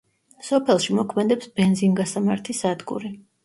სოფელში 0.47 0.95
მოქმედებს 1.01 1.53
ბენზინგასამართი 1.61 2.59
სადგური. 2.65 3.17